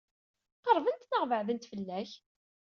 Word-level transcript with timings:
Qeṛbent 0.63 1.07
neɣ 1.09 1.23
beɛdent 1.29 1.69
fell-ak? 1.71 2.11